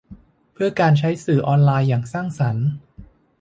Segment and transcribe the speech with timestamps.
[0.53, 2.67] เพื่อการใช้สื่อออนไลน์อย่างสร้างสรรค์